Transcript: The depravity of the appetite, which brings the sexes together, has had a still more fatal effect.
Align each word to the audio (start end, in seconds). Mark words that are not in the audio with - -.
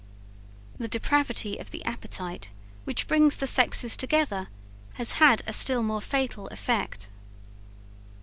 The 0.79 0.87
depravity 0.87 1.59
of 1.59 1.69
the 1.69 1.85
appetite, 1.85 2.49
which 2.85 3.05
brings 3.05 3.37
the 3.37 3.45
sexes 3.45 3.95
together, 3.95 4.47
has 4.93 5.11
had 5.11 5.43
a 5.45 5.53
still 5.53 5.83
more 5.83 6.01
fatal 6.01 6.47
effect. 6.47 7.11